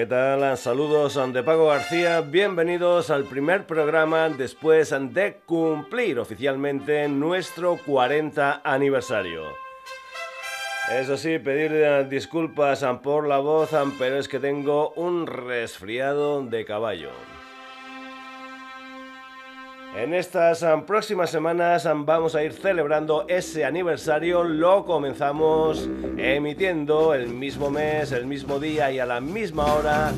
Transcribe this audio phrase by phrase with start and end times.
[0.00, 0.56] ¿Qué tal?
[0.56, 9.42] Saludos de Pago García, bienvenidos al primer programa después de cumplir oficialmente nuestro 40 aniversario.
[10.90, 17.10] Eso sí, pedir disculpas por la voz, pero es que tengo un resfriado de caballo.
[19.96, 24.44] En estas próximas semanas vamos a ir celebrando ese aniversario.
[24.44, 30.12] Lo comenzamos emitiendo el mismo mes, el mismo día y a la misma hora.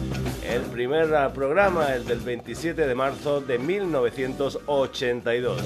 [0.46, 5.62] El primer uh, programa, el del 27 de marzo de 1982.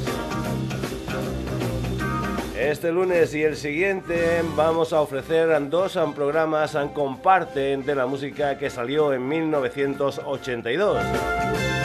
[2.56, 8.70] Este lunes y el siguiente vamos a ofrecer dos programas comparten de la música que
[8.70, 11.75] salió en 1982.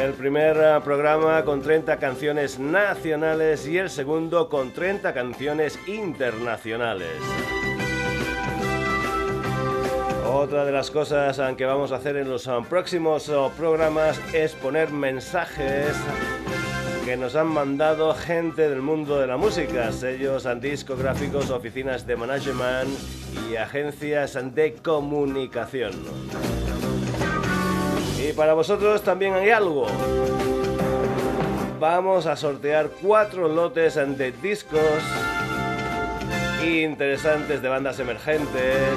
[0.00, 7.10] El primer eh, programa con 30 canciones nacionales y el segundo con 30 canciones internacionales.
[10.26, 14.54] Otra de las cosas eh, que vamos a hacer en los eh, próximos programas es
[14.54, 15.94] poner mensajes
[17.04, 22.90] que nos han mandado gente del mundo de la música, sellos discográficos, oficinas de management
[23.50, 25.92] y agencias de comunicación.
[28.28, 29.86] Y para vosotros también hay algo.
[31.80, 34.80] Vamos a sortear cuatro lotes de discos
[36.64, 38.96] interesantes de bandas emergentes.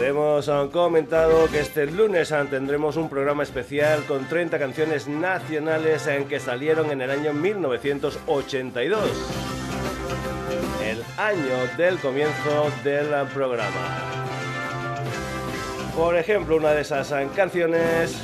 [0.00, 6.08] Hemos eh, comentado que este lunes eh, tendremos un programa especial con 30 canciones nacionales
[6.08, 9.00] en que salieron en el año 1982,
[10.84, 14.31] el año del comienzo del programa.
[15.96, 18.16] Por ejemplo, una de esas canciones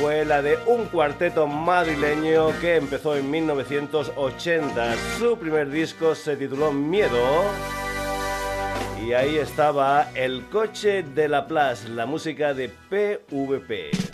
[0.00, 4.94] fue la de un cuarteto madrileño que empezó en 1980.
[5.18, 7.44] Su primer disco se tituló Miedo.
[9.04, 14.05] Y ahí estaba El coche de la Plaza, la música de PVP.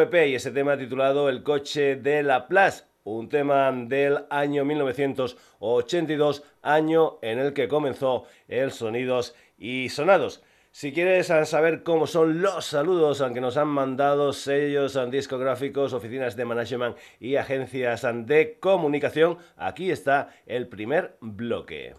[0.00, 7.18] Y ese tema titulado El coche de la Plaza un tema del año 1982, año
[7.20, 10.44] en el que comenzó el Sonidos y Sonados.
[10.70, 16.44] Si quieres saber cómo son los saludos que nos han mandado sellos discográficos, oficinas de
[16.44, 21.96] management y agencias de comunicación, aquí está el primer bloque.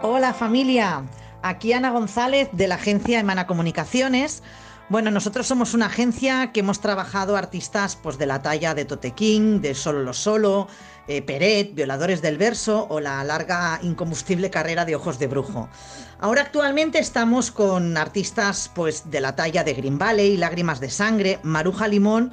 [0.00, 1.02] Hola familia,
[1.42, 4.44] aquí Ana González de la agencia Emana Comunicaciones.
[4.88, 9.10] Bueno, nosotros somos una agencia que hemos trabajado artistas pues, de la talla de Tote
[9.10, 10.68] King, de Solo lo Solo,
[11.08, 15.68] eh, Peret, Violadores del Verso o la larga incombustible carrera de Ojos de Brujo.
[16.20, 21.40] Ahora actualmente estamos con artistas pues, de la talla de Green Valley, Lágrimas de Sangre,
[21.42, 22.32] Maruja Limón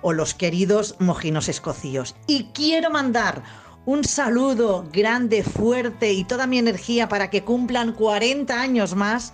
[0.00, 2.14] o los queridos Mojinos Escocíos.
[2.28, 3.42] Y quiero mandar
[3.90, 9.32] un saludo grande, fuerte y toda mi energía para que cumplan 40 años más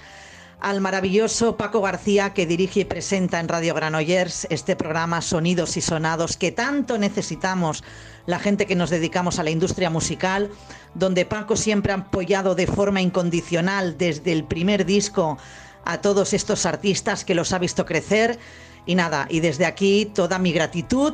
[0.60, 5.82] al maravilloso Paco García que dirige y presenta en Radio Granollers este programa Sonidos y
[5.82, 7.84] Sonados que tanto necesitamos
[8.24, 10.50] la gente que nos dedicamos a la industria musical,
[10.94, 15.36] donde Paco siempre ha apoyado de forma incondicional desde el primer disco
[15.84, 18.38] a todos estos artistas que los ha visto crecer.
[18.86, 21.12] Y nada, y desde aquí toda mi gratitud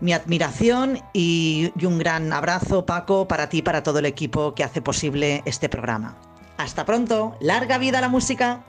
[0.00, 4.64] mi admiración y, un gran abrazo, Paco, para ti y para todo el equipo que
[4.64, 6.16] hace posible este programa.
[6.56, 8.64] Hasta pronto, larga vida la música.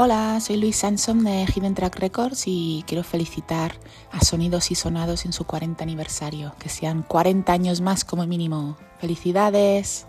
[0.00, 3.72] Hola, soy Luis Sansom de Hidden Track Records y quiero felicitar
[4.12, 8.76] a Sonidos y Sonados en su 40 aniversario, que sean 40 años más como mínimo.
[9.00, 10.06] ¡Felicidades!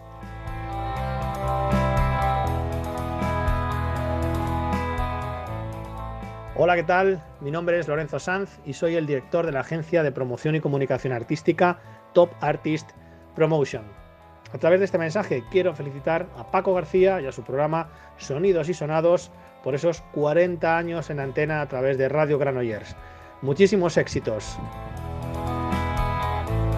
[6.61, 7.23] Hola, ¿qué tal?
[7.39, 10.59] Mi nombre es Lorenzo Sanz y soy el director de la agencia de promoción y
[10.59, 11.79] comunicación artística
[12.11, 12.89] Top Artist
[13.33, 13.85] Promotion.
[14.51, 17.87] A través de este mensaje quiero felicitar a Paco García y a su programa
[18.17, 19.31] Sonidos y Sonados
[19.63, 22.93] por esos 40 años en antena a través de Radio Granollers.
[23.41, 24.57] Muchísimos éxitos.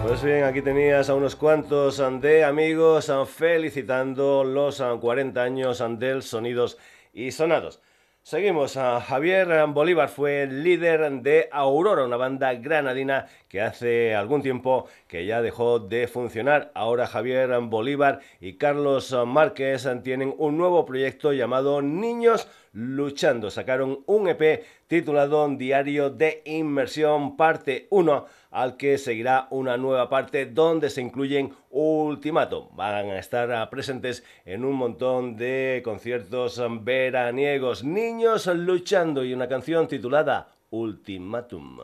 [0.06, 6.78] Pues bien, aquí tenías a unos cuantos de amigos felicitando los 40 años del Sonidos
[7.12, 7.80] y Sonados.
[8.24, 8.76] Seguimos.
[8.76, 15.26] a Javier Bolívar fue líder de Aurora, una banda granadina que hace algún tiempo que
[15.26, 16.70] ya dejó de funcionar.
[16.76, 23.50] Ahora Javier Bolívar y Carlos Márquez tienen un nuevo proyecto llamado Niños Luchando.
[23.50, 30.46] Sacaron un EP titulado Diario de Inmersión, parte 1 al que seguirá una nueva parte
[30.46, 32.68] donde se incluyen Ultimato.
[32.74, 37.82] Van a estar presentes en un montón de conciertos veraniegos.
[37.82, 41.78] Niños luchando y una canción titulada Ultimatum.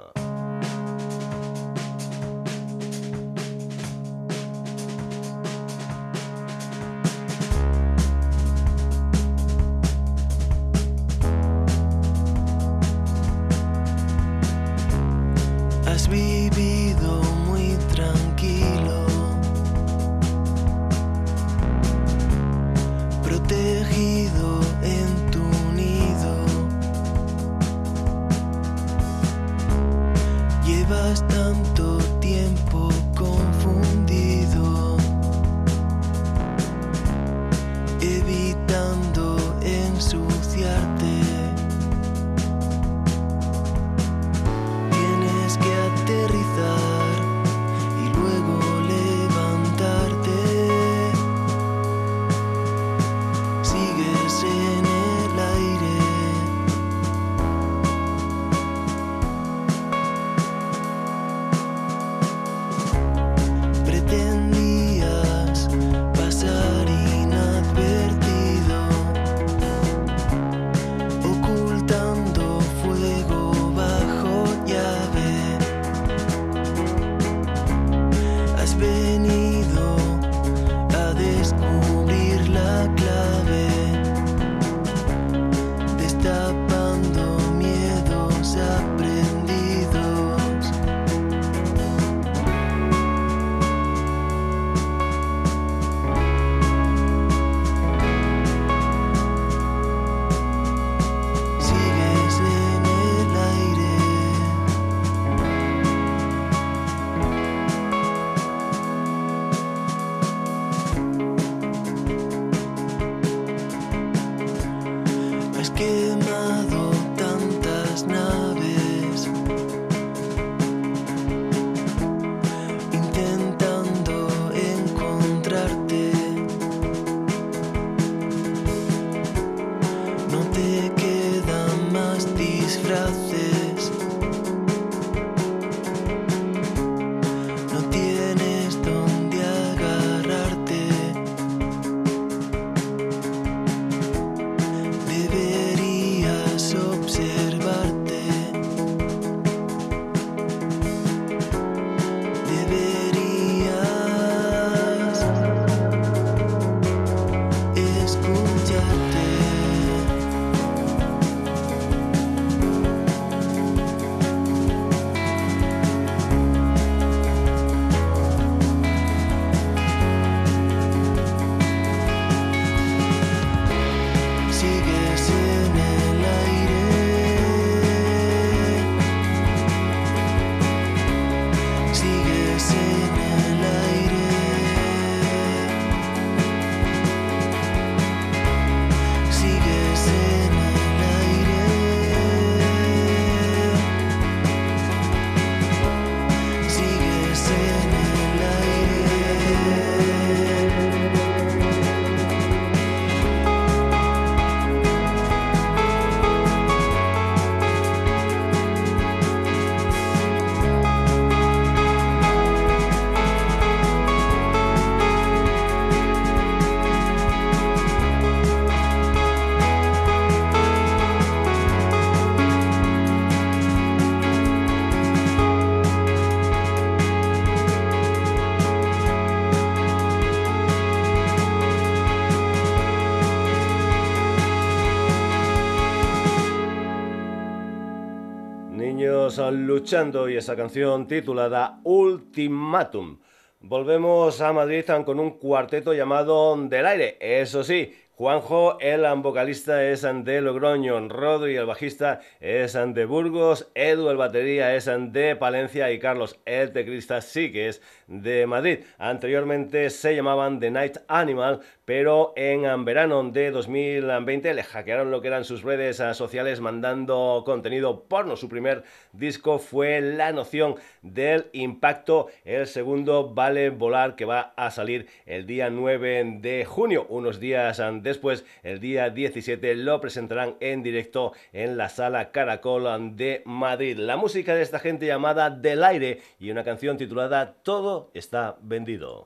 [239.38, 243.20] Luchando y esa canción titulada Ultimatum.
[243.60, 247.16] Volvemos a Madrid con un cuarteto llamado Del Aire.
[247.20, 251.08] Eso sí, Juanjo, el vocalista, es de Logroño.
[251.08, 253.70] Rodri, el bajista, es de Burgos.
[253.76, 255.92] Edu, el batería, es de Palencia.
[255.92, 258.80] Y Carlos, el teclista, sí que es de Madrid.
[258.98, 265.28] Anteriormente se llamaban The Night Animal, pero en verano de 2020 le hackearon lo que
[265.28, 268.36] eran sus redes sociales mandando contenido porno.
[268.36, 268.82] Su primer
[269.14, 272.26] disco fue La Noción del Impacto.
[272.44, 277.06] El segundo, Vale Volar, que va a salir el día 9 de junio.
[277.08, 283.40] Unos días después, el día 17, lo presentarán en directo en la sala Caracol de
[283.46, 283.96] Madrid.
[283.96, 289.24] La música de esta gente llamada Del Aire y una canción titulada Todo está vendido.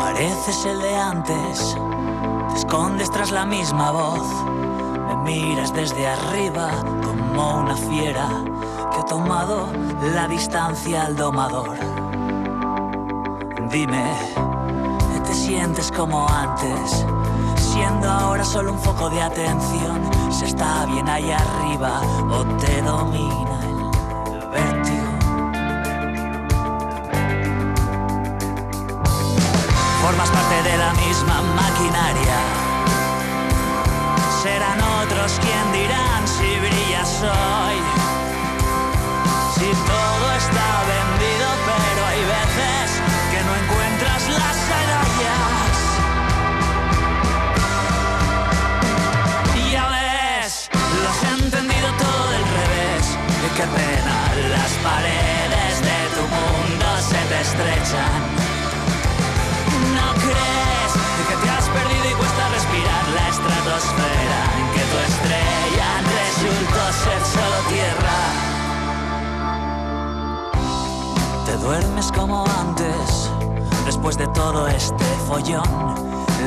[0.00, 1.76] Pareces el de antes,
[2.48, 4.26] te escondes tras la misma voz.
[5.06, 6.70] Me miras desde arriba
[7.04, 8.26] como una fiera
[8.90, 9.68] que ha tomado
[10.14, 11.76] la distancia al domador.
[13.70, 14.14] Dime,
[15.22, 17.04] ¿te sientes como antes?
[17.56, 23.69] Siendo ahora solo un foco de atención, se está bien ahí arriba o te domina
[30.10, 32.38] formas parte de la misma maquinaria.
[34.42, 37.76] Serán otros quien dirán si brillas hoy.
[39.54, 42.86] Si todo está vendido, pero hay veces
[43.30, 45.76] que no encuentras las agallas.
[49.70, 50.70] Ya ves,
[51.02, 53.04] lo has entendido todo del revés.
[53.46, 54.16] Y qué pena,
[54.56, 58.39] las paredes de tu mundo se te estrechan
[71.60, 73.30] duermes como antes,
[73.84, 75.64] después de todo este follón.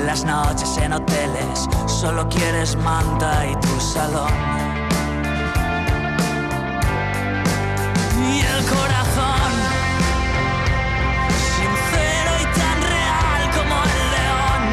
[0.05, 4.31] Las noches en hoteles, solo quieres manta y tu salón.
[8.19, 9.51] Y el corazón,
[11.55, 14.63] sincero y tan real como el león.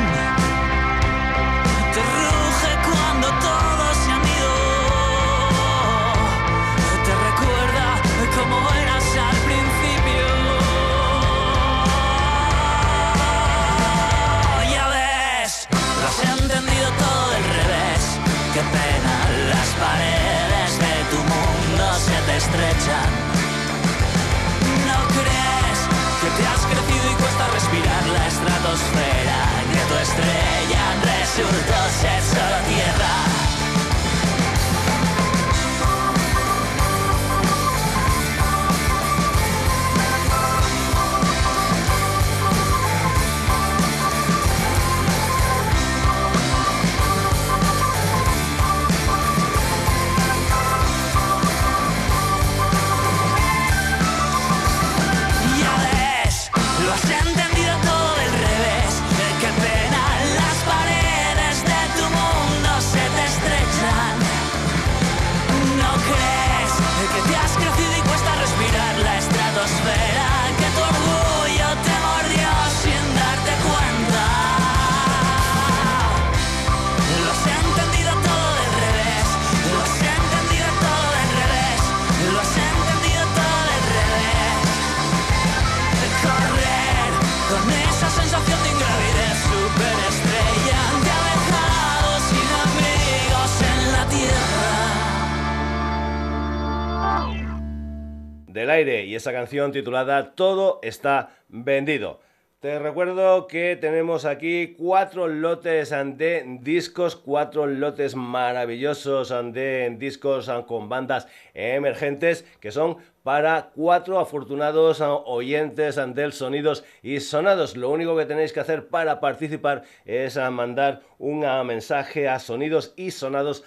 [98.70, 102.20] Aire y esa canción titulada Todo está vendido.
[102.60, 110.90] Te recuerdo que tenemos aquí cuatro lotes de discos, cuatro lotes maravillosos de discos con
[110.90, 117.76] bandas emergentes que son para cuatro afortunados oyentes del Sonidos y Sonados.
[117.76, 123.10] Lo único que tenéis que hacer para participar es mandar un mensaje a sonidos y
[123.10, 123.62] sonados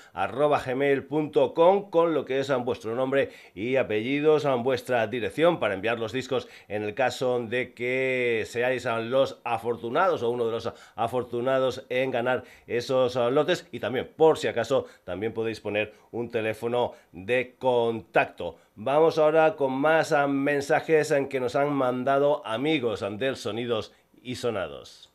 [1.92, 6.84] con lo que es vuestro nombre y apellidos, vuestra dirección para enviar los discos en
[6.84, 13.16] el caso de que seáis los afortunados o uno de los afortunados en ganar esos
[13.16, 18.58] lotes y también por si acaso también podéis poner un teléfono de contacto.
[18.76, 24.34] Vamos ahora con más ah, mensajes en que nos han mandado amigos del Sonidos y
[24.34, 25.12] Sonados.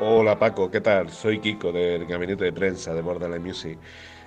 [0.00, 1.08] Hola Paco, ¿qué tal?
[1.10, 3.78] Soy Kiko del gabinete de prensa de Borderline Music.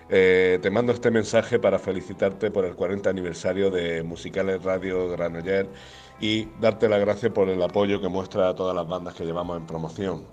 [0.08, 5.68] Eh, te mando este mensaje para felicitarte por el 40 aniversario de Musicales Radio Granoller
[6.22, 9.58] y darte las gracias por el apoyo que muestra a todas las bandas que llevamos
[9.58, 10.26] en promoción.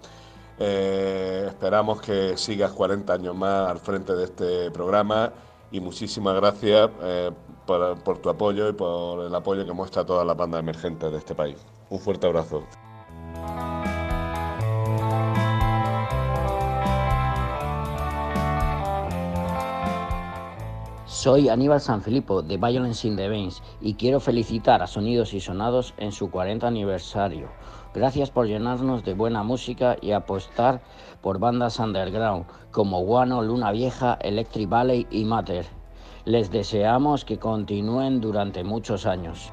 [0.59, 5.33] Eh, esperamos que sigas 40 años más al frente de este programa
[5.71, 7.31] y muchísimas gracias eh,
[7.67, 11.19] por, tu apoyo y por el apoyo que muestra a todas las bandas emergentes de
[11.19, 11.57] este país.
[11.91, 12.63] Un fuerte abrazo.
[21.05, 25.93] Soy Aníbal Sanfilippo de Violence in the Veins y quiero felicitar a Sonidos y Sonados
[25.97, 27.49] en su 40 aniversario.
[27.97, 30.83] Gracias por llenarnos de buena música y apostar
[31.23, 35.65] por bandas underground como Guano, Luna Vieja, Electric Valley y Mater.
[36.27, 39.51] Les deseamos que continúen durante muchos años.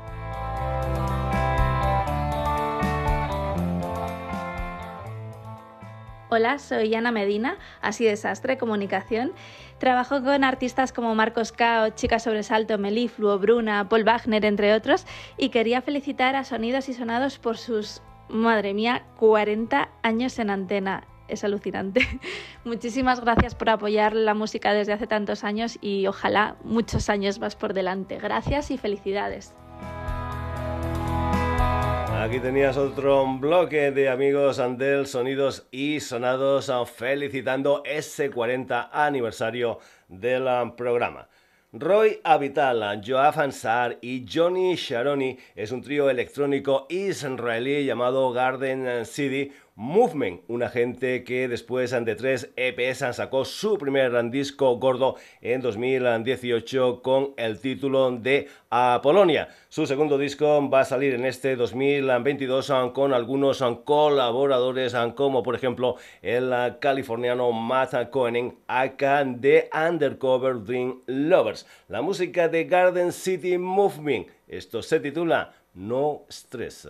[6.29, 9.31] Hola, soy Ana Medina, así desastre, comunicación.
[9.77, 15.05] Trabajo con artistas como Marcos Cao, Chica Sobresalto, Melifluo, Bruna, Paul Wagner, entre otros,
[15.37, 18.01] y quería felicitar a Sonidos y Sonados por sus
[18.33, 21.07] Madre mía, 40 años en antena.
[21.27, 22.01] Es alucinante.
[22.65, 27.55] Muchísimas gracias por apoyar la música desde hace tantos años y ojalá muchos años más
[27.55, 28.17] por delante.
[28.17, 29.53] Gracias y felicidades.
[32.23, 40.47] Aquí tenías otro bloque de amigos Andel, sonidos y sonados felicitando ese 40 aniversario del
[40.75, 41.27] programa.
[41.75, 49.51] Roy Avital, Joab Ansar y Johnny Sharoni es un trío electrónico israelí llamado Garden City
[49.75, 57.01] Movement, una gente que después de tres EPs sacó su primer disco gordo en 2018
[57.01, 59.49] con el título de Apolonia.
[59.69, 65.95] Su segundo disco va a salir en este 2022 con algunos colaboradores como por ejemplo
[66.21, 71.65] el californiano Matt Cohen acá de Undercover Dream Lovers.
[71.87, 74.27] La música de Garden City Movement.
[74.47, 76.87] Esto se titula No Stress.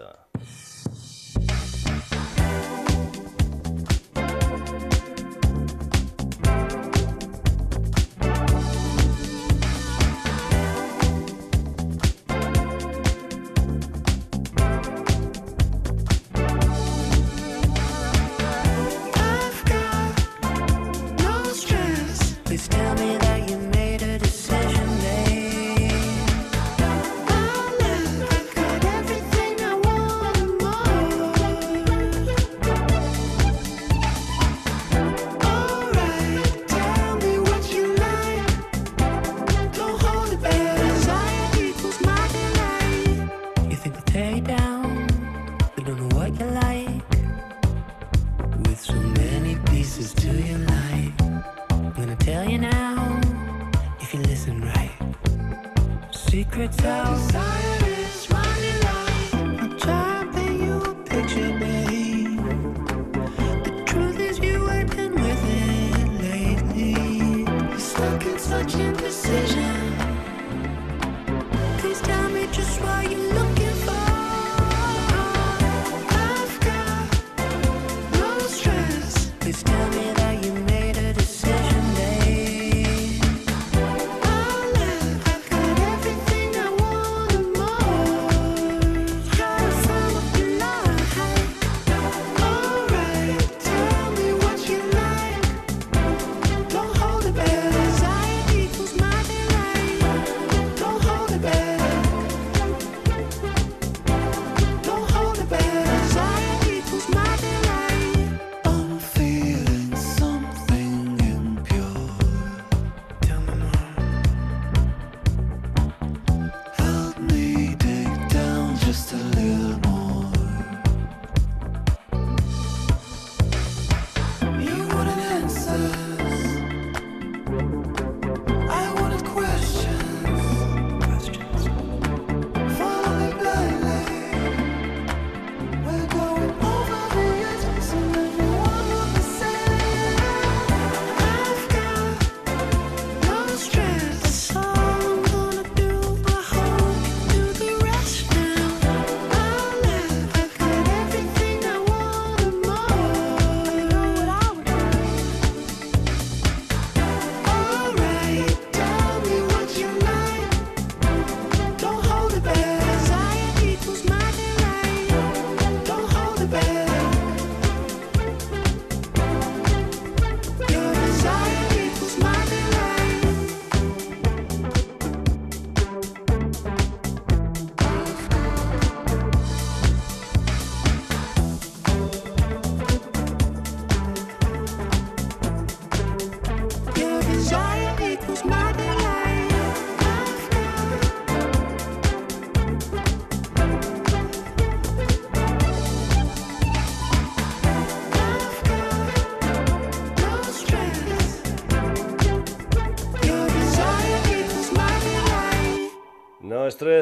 [56.34, 57.16] secrets out.
[57.28, 57.73] Desire.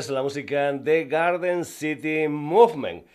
[0.02, 3.06] Es la música de Garden City Movement.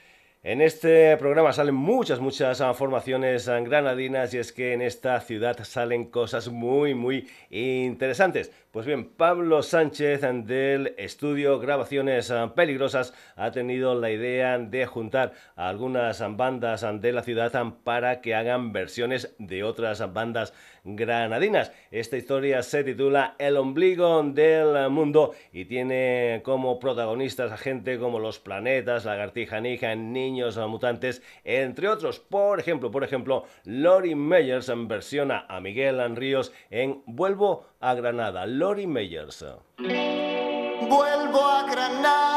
[0.44, 6.04] En este programa salen muchas, muchas formaciones granadinas y es que en esta ciudad salen
[6.04, 8.52] cosas muy, muy interesantes.
[8.76, 15.70] Pues bien, Pablo Sánchez del estudio Grabaciones Peligrosas ha tenido la idea de juntar a
[15.70, 20.52] algunas bandas de la ciudad para que hagan versiones de otras bandas
[20.84, 21.72] granadinas.
[21.90, 28.20] Esta historia se titula El ombligo del mundo y tiene como protagonistas a gente como
[28.20, 32.20] Los Planetas, Lagartija Nija, Niños Mutantes, entre otros.
[32.20, 38.44] Por ejemplo, por ejemplo, Lori Meyers versiona a Miguel Ríos en Vuelvo a Granada.
[38.46, 39.44] Lori Meyers.
[39.78, 42.35] Vuelvo a Granada.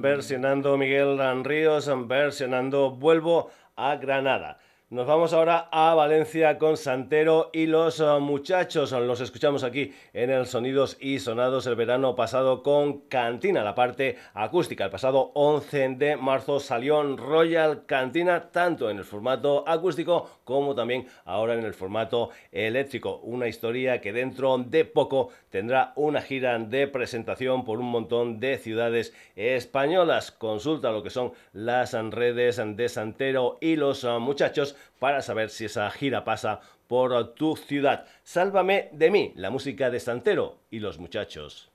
[0.00, 4.58] Versionando Miguel Ríos, versionando Vuelvo a Granada.
[4.90, 8.92] Nos vamos ahora a Valencia con Santero y los uh, muchachos.
[8.92, 14.16] Los escuchamos aquí en el Sonidos y Sonados el verano pasado con Cantina, la parte
[14.32, 14.86] acústica.
[14.86, 20.74] El pasado 11 de marzo salió en Royal Cantina, tanto en el formato acústico como
[20.74, 23.20] también ahora en el formato eléctrico.
[23.24, 28.56] Una historia que dentro de poco tendrá una gira de presentación por un montón de
[28.56, 30.30] ciudades españolas.
[30.30, 35.64] Consulta lo que son las redes de Santero y los uh, muchachos para saber si
[35.64, 38.06] esa gira pasa por tu ciudad.
[38.22, 41.70] Sálvame de mí, la música de Santero y los muchachos.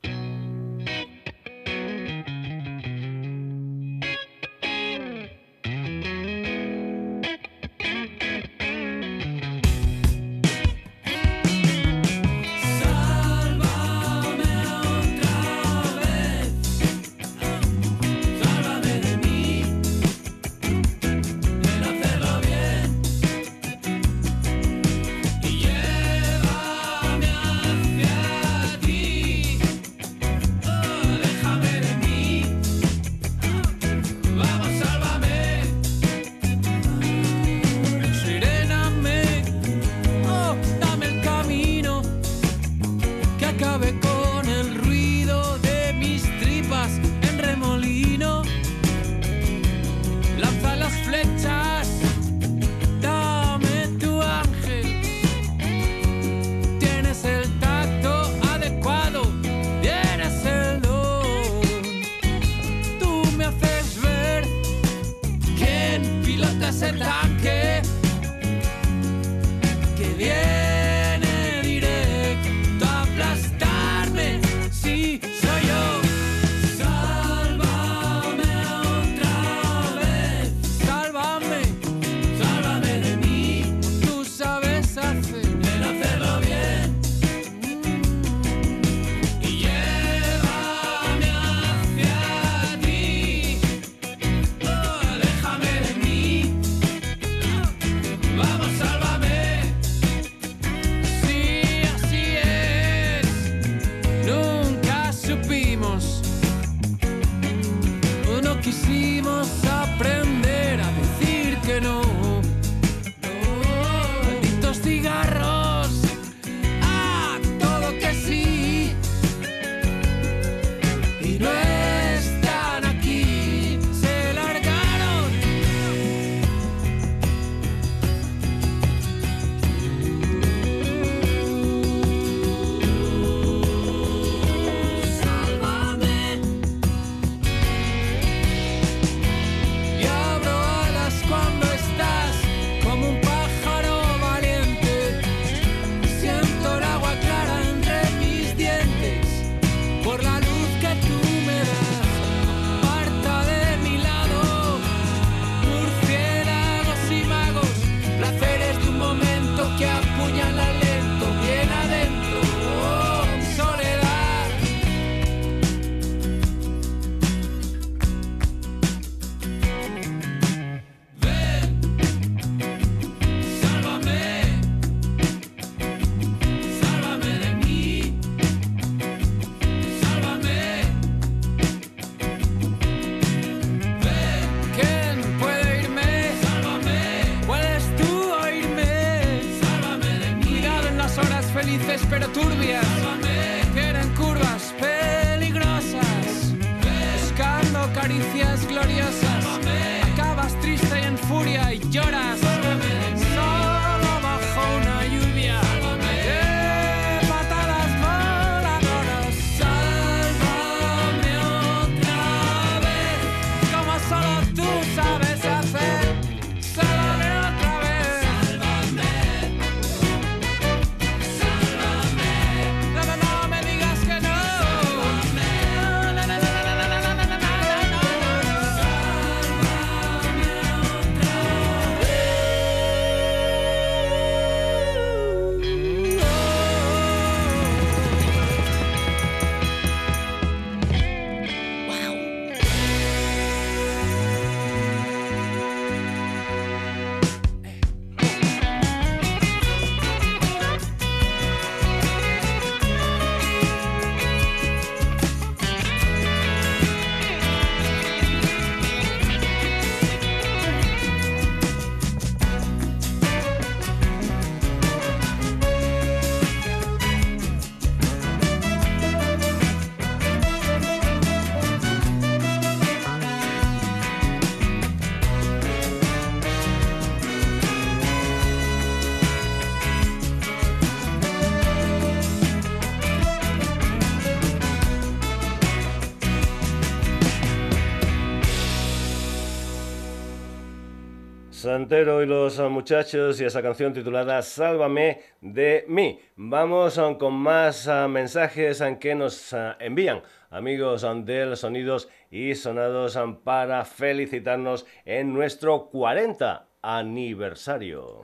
[291.64, 296.20] Santero y los muchachos y esa canción titulada Sálvame de mí.
[296.36, 303.18] Vamos um, con más uh, mensajes um, que nos envían amigos del Sonidos y Sonados
[303.46, 308.24] para felicitarnos en nuestro 40 aniversario.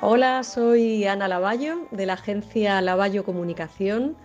[0.00, 4.16] Hola, soy Ana Lavallo de la agencia Lavallo Comunicación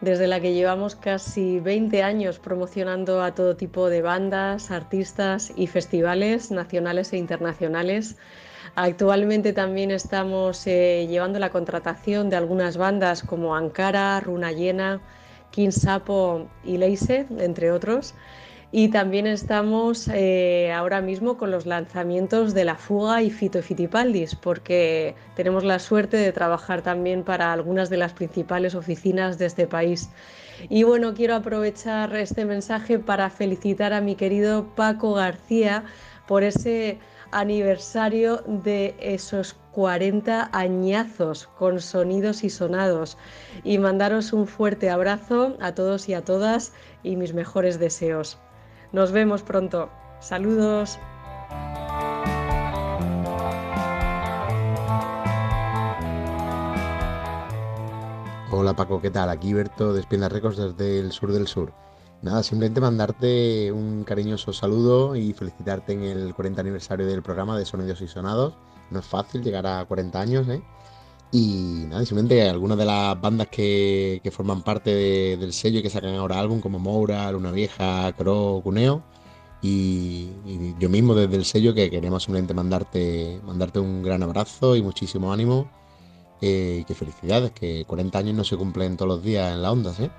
[0.00, 5.66] desde la que llevamos casi 20 años promocionando a todo tipo de bandas, artistas y
[5.66, 8.16] festivales nacionales e internacionales.
[8.74, 15.00] Actualmente también estamos eh, llevando la contratación de algunas bandas como Ankara, Runa Llena,
[15.50, 18.14] King Sapo y Leise, entre otros.
[18.72, 24.34] Y también estamos eh, ahora mismo con los lanzamientos de La Fuga y Fito Fitipaldis,
[24.34, 29.68] porque tenemos la suerte de trabajar también para algunas de las principales oficinas de este
[29.68, 30.10] país.
[30.68, 35.84] Y bueno, quiero aprovechar este mensaje para felicitar a mi querido Paco García
[36.26, 36.98] por ese
[37.30, 43.16] aniversario de esos 40 añazos con sonidos y sonados
[43.62, 48.38] y mandaros un fuerte abrazo a todos y a todas y mis mejores deseos.
[48.96, 49.90] Nos vemos pronto.
[50.20, 50.98] Saludos.
[58.50, 59.28] Hola Paco, ¿qué tal?
[59.28, 61.74] Aquí Berto de Espina Records desde el sur del sur.
[62.22, 67.66] Nada, simplemente mandarte un cariñoso saludo y felicitarte en el 40 aniversario del programa de
[67.66, 68.54] Sonidos y Sonados.
[68.90, 70.62] No es fácil llegar a 40 años, ¿eh?
[71.36, 76.14] Y nada, simplemente algunas de las bandas que, forman parte del sello y que sacan
[76.14, 79.02] ahora álbum, como Moura, Luna Vieja, Cro, Cuneo,
[79.60, 80.30] y,
[80.78, 85.30] yo mismo desde el sello que queríamos simplemente mandarte, mandarte un gran abrazo y muchísimo
[85.30, 85.68] ánimo.
[86.40, 89.92] Eh, que felicidades, que 40 años no se cumplen todos los días en la onda,
[90.00, 90.10] ¿eh?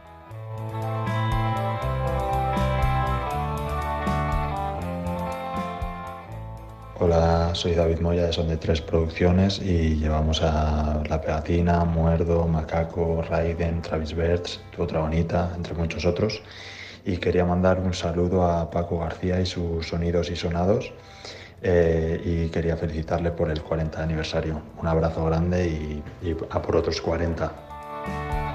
[7.00, 12.48] Hola, soy David Moya de Son de Tres Producciones y llevamos a La Pegatina, Muerdo,
[12.48, 16.42] Macaco, Raiden, Travis Bertz, Tu Otra Bonita, entre muchos otros.
[17.06, 20.92] Y quería mandar un saludo a Paco García y sus sonidos y sonados
[21.62, 24.60] eh, y quería felicitarle por el 40 aniversario.
[24.82, 28.47] Un abrazo grande y, y a por otros 40.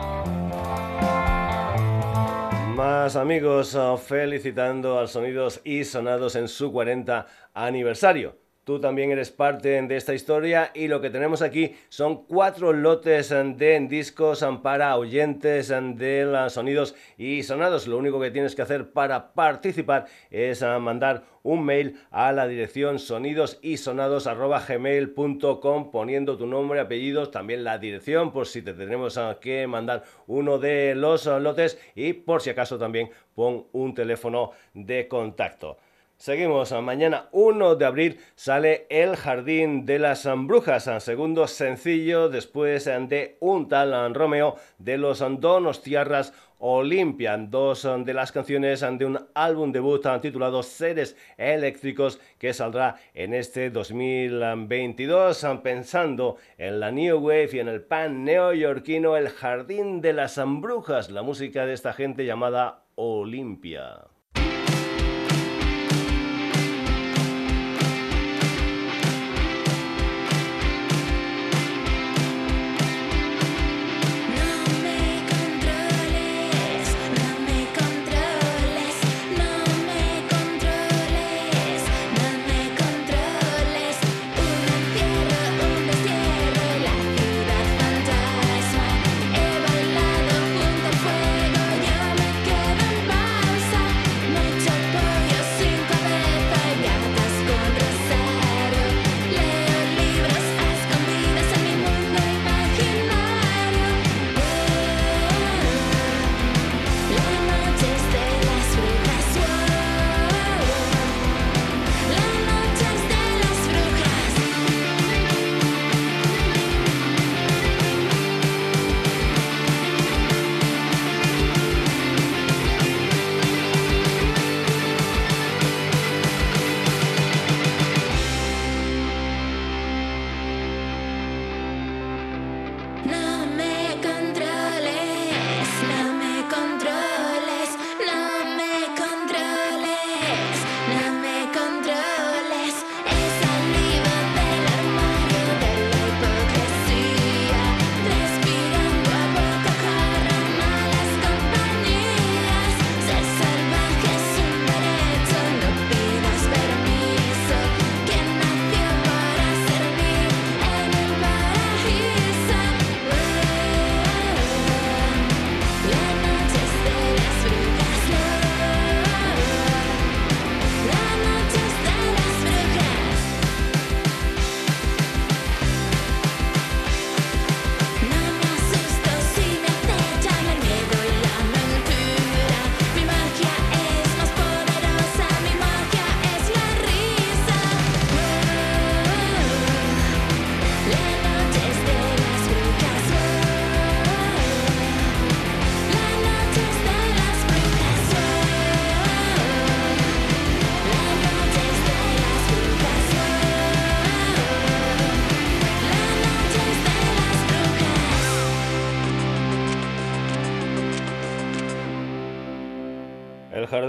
[2.82, 8.41] Más amigos oh, felicitando a Sonidos y Sonados en su 40 aniversario.
[8.64, 13.30] Tú también eres parte de esta historia y lo que tenemos aquí son cuatro lotes
[13.30, 17.88] de discos para oyentes de sonidos y sonados.
[17.88, 23.00] Lo único que tienes que hacer para participar es mandar un mail a la dirección
[23.00, 30.58] sonidosisonados.gmail.com poniendo tu nombre, apellidos, también la dirección por si te tenemos que mandar uno
[30.58, 35.78] de los lotes y por si acaso también pon un teléfono de contacto.
[36.22, 43.38] Seguimos, mañana 1 de abril sale El Jardín de las Brujas, segundo sencillo después de
[43.40, 50.06] un tal Romeo de los Donostiarras Olimpia, dos de las canciones de un álbum debut
[50.20, 57.66] titulado Seres Eléctricos que saldrá en este 2022 pensando en la New Wave y en
[57.66, 64.11] el pan neoyorquino El Jardín de las Brujas, la música de esta gente llamada Olimpia.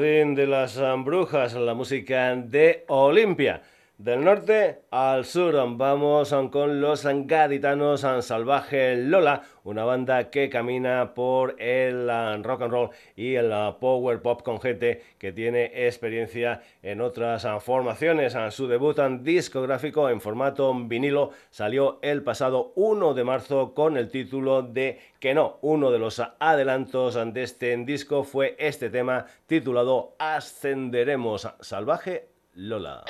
[0.04, 3.62] De las Brujas, la música de Olimpia.
[4.00, 11.62] Del norte al sur vamos con los gaditanos Salvaje Lola, una banda que camina por
[11.62, 12.08] el
[12.44, 18.36] rock and roll y el power pop con gente que tiene experiencia en otras formaciones.
[18.50, 24.64] Su debut discográfico en formato vinilo salió el pasado 1 de marzo con el título
[24.64, 25.60] de Que no.
[25.62, 33.06] Uno de los adelantos de este disco fue este tema titulado Ascenderemos Salvaje Lola.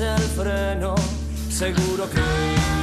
[0.00, 0.94] El freno,
[1.48, 2.75] seguro que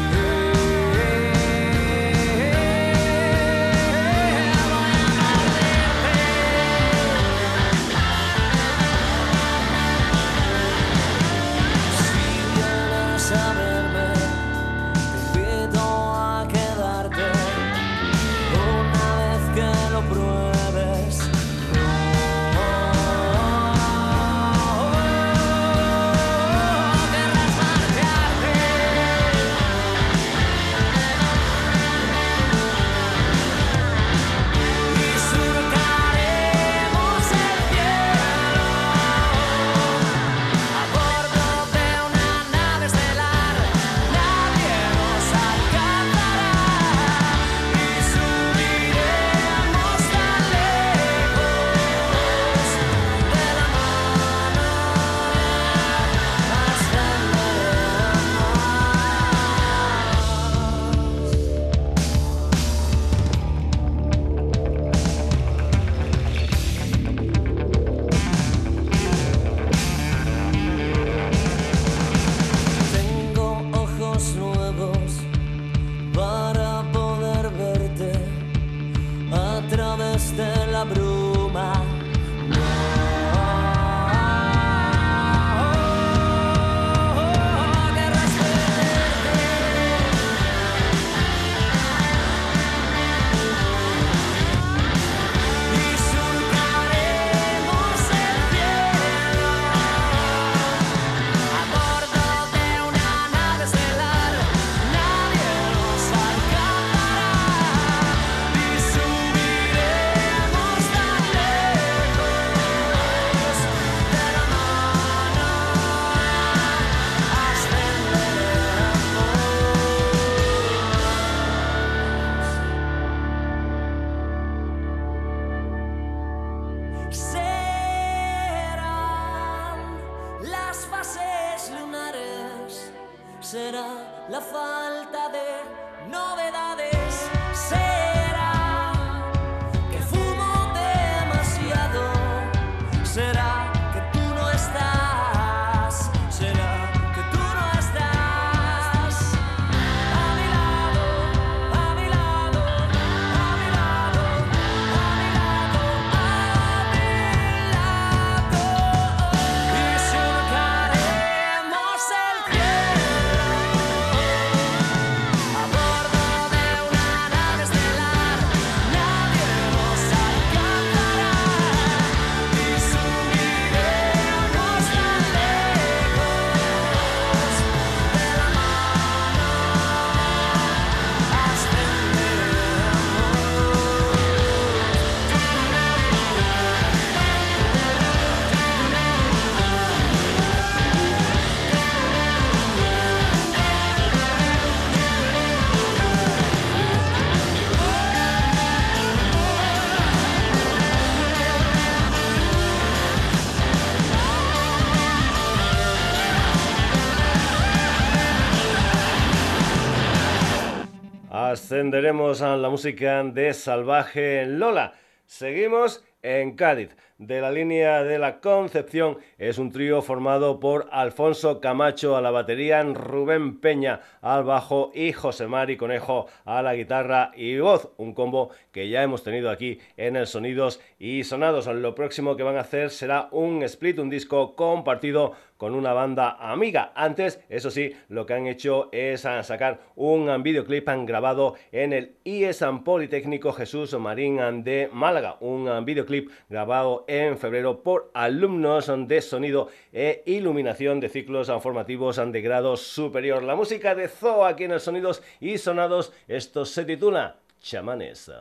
[211.74, 214.94] Ascenderemos a la música de Salvaje Lola.
[215.26, 216.96] Seguimos en Cádiz.
[217.26, 222.32] De la línea de la Concepción es un trío formado por Alfonso Camacho a la
[222.32, 227.94] batería, Rubén Peña al bajo y José Mari Conejo a la guitarra y voz.
[227.96, 231.68] Un combo que ya hemos tenido aquí en el Sonidos y Sonados.
[231.68, 236.36] Lo próximo que van a hacer será un split, un disco compartido con una banda
[236.42, 236.92] amiga.
[236.94, 242.84] Antes, eso sí, lo que han hecho es sacar un videoclip grabado en el IESAN
[242.84, 245.38] Politécnico Jesús Marín de Málaga.
[245.40, 247.06] Un videoclip grabado
[247.38, 253.44] febrero por alumnos de sonido e iluminación de ciclos formativos de grado superior.
[253.44, 256.12] La música de Zoo aquí en el Sonidos y Sonados.
[256.28, 258.32] Esto se titula Chamanes.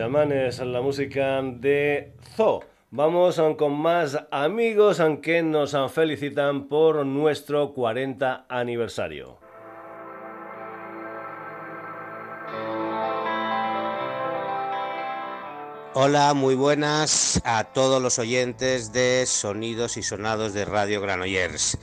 [0.00, 2.60] Chamanes, la música de Zo.
[2.90, 9.36] Vamos con más amigos que nos felicitan por nuestro 40 aniversario.
[15.92, 21.76] Hola, muy buenas a todos los oyentes de Sonidos y Sonados de Radio Granollers.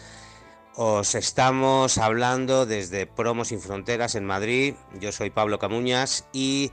[0.76, 4.74] Os estamos hablando desde Promos Sin Fronteras en Madrid.
[5.00, 6.72] Yo soy Pablo Camuñas y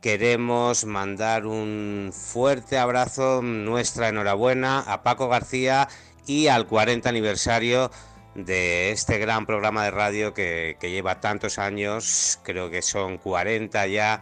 [0.00, 5.88] queremos mandar un fuerte abrazo, nuestra enhorabuena a Paco García
[6.26, 7.90] y al 40 aniversario
[8.34, 14.20] de este gran programa de radio que, lleva tantos años, creo que son 40 ya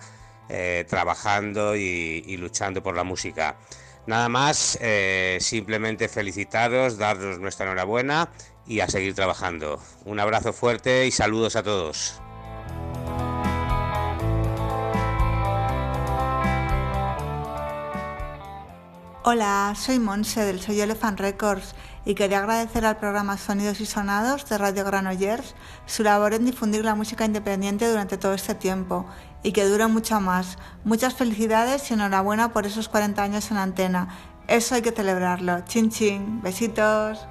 [0.49, 3.57] eh, trabajando y, y, luchando por la música.
[4.07, 8.31] Nada más, eh, simplemente felicitaros, daros nuestra enhorabuena
[8.67, 9.81] y a seguir trabajando.
[10.07, 12.23] Un abrazo fuerte y saludos a todos.
[19.31, 21.75] Hola, soy Monse del Soy Elephant Records
[22.07, 25.55] y quería agradecer al programa Sonidos y Sonados de Radio Granollers
[25.85, 29.05] su labor en difundir la música independiente durante todo este tiempo
[29.43, 30.57] y que dure mucho más.
[30.83, 34.09] Muchas felicidades y enhorabuena por esos 40 años en antena.
[34.47, 35.61] Eso hay que celebrarlo.
[35.67, 36.41] Chin chin.
[36.41, 37.29] Besitos.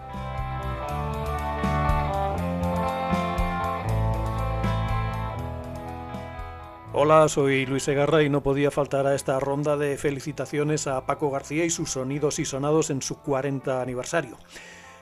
[7.00, 11.30] Hola, soy Luis Segarra y no podía faltar a esta ronda de felicitaciones a Paco
[11.30, 14.40] García y sus sonidos y sonados en su 40 aniversario.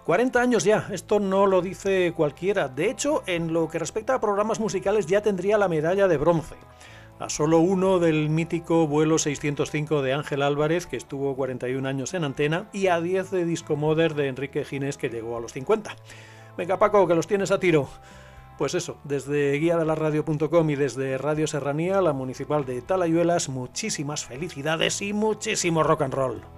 [0.03, 2.67] 40 años ya, esto no lo dice cualquiera.
[2.67, 6.55] De hecho, en lo que respecta a programas musicales ya tendría la medalla de bronce.
[7.17, 12.25] A solo uno del mítico vuelo 605 de Ángel Álvarez, que estuvo 41 años en
[12.25, 15.95] antena, y a 10 de Disco Moder de Enrique Ginés, que llegó a los 50.
[16.57, 17.87] Venga Paco, que los tienes a tiro.
[18.57, 23.49] Pues eso, desde guía de la radio.com y desde Radio Serranía, la municipal de Talayuelas,
[23.49, 26.54] muchísimas felicidades y muchísimo rock and roll.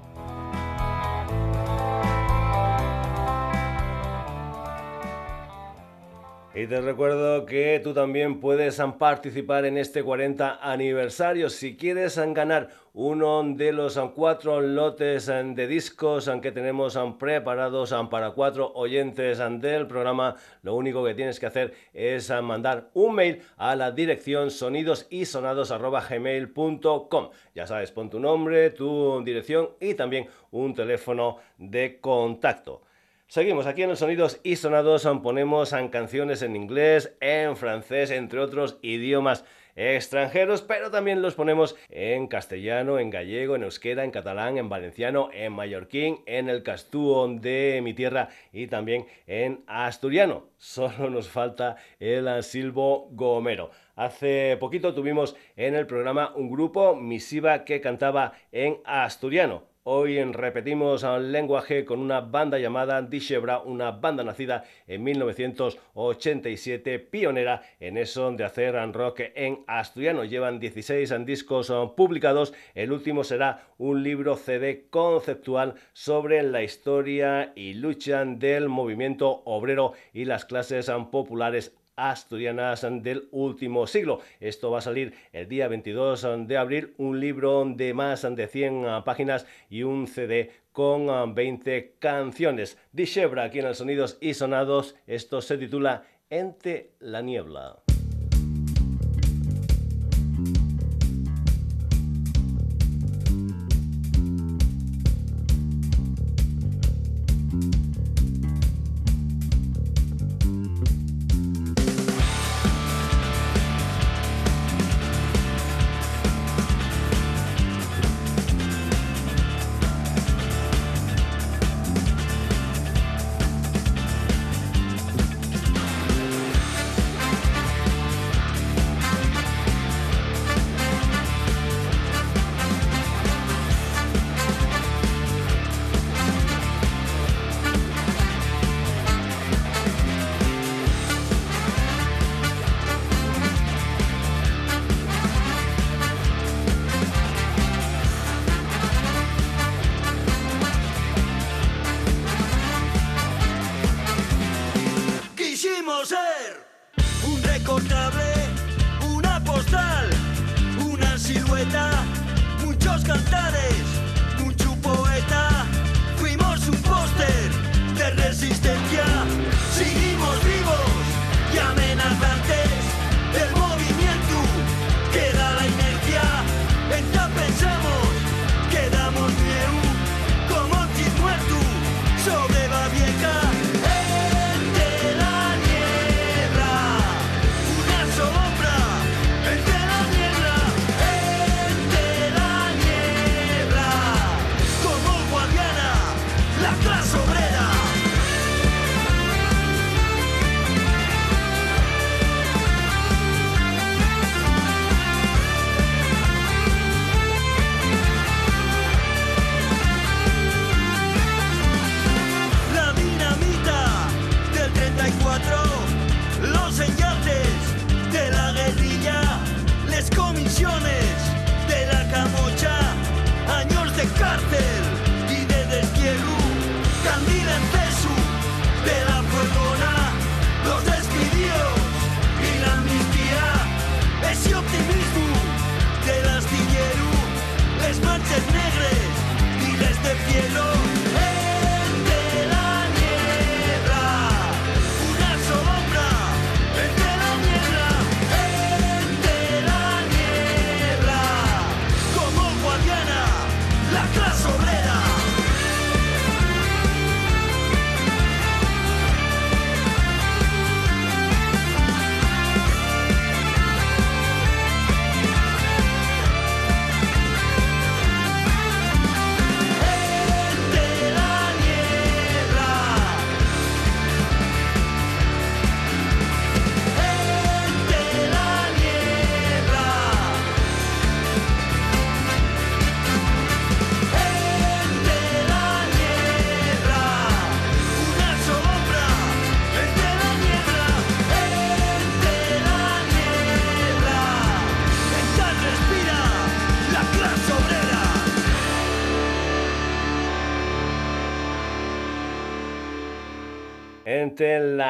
[6.58, 11.52] Y te recuerdo que tú también puedes participar en este 40 aniversario.
[11.52, 18.72] Si quieres ganar uno de los cuatro lotes de discos que tenemos preparados para cuatro
[18.74, 23.92] oyentes del programa, lo único que tienes que hacer es mandar un mail a la
[23.92, 27.30] dirección sonidosysonados.gmail.com.
[27.54, 32.82] Ya sabes, pon tu nombre, tu dirección y también un teléfono de contacto.
[33.30, 38.78] Seguimos aquí en los sonidos y sonados, ponemos canciones en inglés, en francés, entre otros
[38.82, 39.44] idiomas
[39.76, 45.30] extranjeros, pero también los ponemos en castellano, en gallego, en euskera, en catalán, en valenciano,
[45.34, 50.46] en mallorquín, en el castúo de mi tierra y también en asturiano.
[50.56, 53.72] Solo nos falta el silbo gomero.
[53.98, 59.64] Hace poquito tuvimos en el programa un grupo misiva que cantaba en asturiano.
[59.90, 67.62] Hoy repetimos el lenguaje con una banda llamada Dishebra, una banda nacida en 1987, pionera
[67.80, 70.26] en eso de hacer rock en asturiano.
[70.26, 77.76] Llevan 16 discos publicados, el último será un libro CD conceptual sobre la historia y
[77.76, 84.22] lucha del movimiento obrero y las clases populares asturianas del último siglo.
[84.40, 89.04] Esto va a salir el día 22 de abril, un libro de más de 100
[89.04, 92.78] páginas y un CD con 20 canciones.
[92.94, 97.87] Dishebra aquí en el Sonidos y Sonados, esto se titula Ente la Niebla.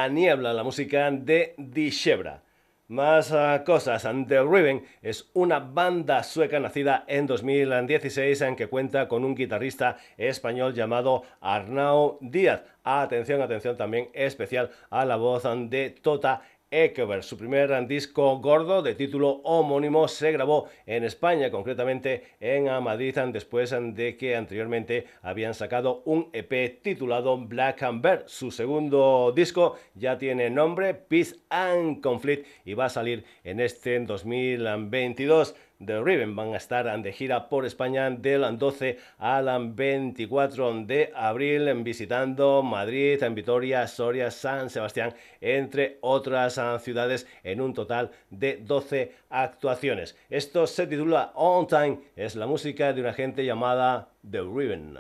[0.08, 2.42] La niebla, la música de Dishebra.
[2.88, 4.04] Más ah, cosas.
[4.04, 9.98] The Riven es una banda sueca nacida en 2016 en que cuenta con un guitarrista
[10.16, 12.64] español llamado Arnau Díaz.
[12.86, 16.42] Atención, atención también especial a la voz de Tota
[16.72, 17.24] Ekeberg.
[17.24, 23.74] Su primer disco gordo de título homónimo se grabó en España, concretamente en Madrid, después
[23.94, 28.24] de que anteriormente habían sacado un EP titulado Black and Bear.
[28.28, 34.00] Su segundo disco ya tiene nombre Peace and Conflict y va a salir en este
[34.00, 35.56] 2022.
[35.86, 41.72] The Riven van a estar de gira por España del 12 al 24 de abril,
[41.84, 48.58] visitando Madrid, en Vitoria, Soria, San Sebastián, entre otras ah, ciudades, en un total de
[48.58, 50.18] 12 actuaciones.
[50.30, 54.98] Esto se titula On Time, es la música de una gente llamada The Riven.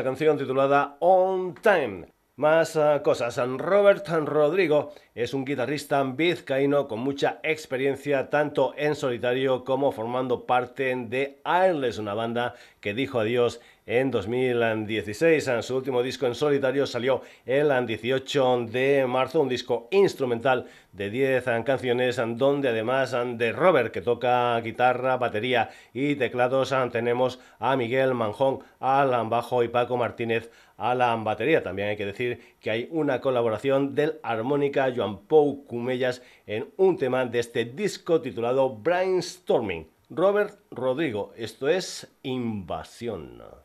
[0.00, 2.06] Esa canción titulada On Time.
[2.36, 3.36] Más uh, cosas.
[3.36, 10.96] Robert Rodrigo es un guitarrista vizcaíno con mucha experiencia tanto en solitario como formando parte
[10.96, 15.50] de Airless, una banda que dijo adiós en 2016.
[15.60, 21.44] Su último disco en solitario salió el 18 de marzo, un disco instrumental de 10
[21.64, 28.60] canciones donde además de Robert que toca guitarra, batería y teclados tenemos a Miguel Manjón
[28.78, 31.62] al bajo y Paco Martínez a la batería.
[31.62, 36.96] También hay que decir que hay una colaboración del armónica Joan Pou Cumellas en un
[36.96, 39.88] tema de este disco titulado Brainstorming.
[40.08, 43.59] Robert Rodrigo, esto es Invasión.